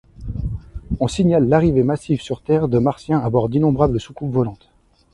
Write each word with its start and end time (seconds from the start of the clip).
On 0.99 1.07
signale 1.07 1.47
l'arrivée 1.47 1.83
massive 1.83 2.21
sur 2.23 2.41
terre 2.41 2.67
de 2.67 2.79
Martiens 2.79 3.19
à 3.19 3.29
bord 3.29 3.49
d'innombrables 3.49 3.99
soucoupes 3.99 4.33
volantes. 4.33 4.67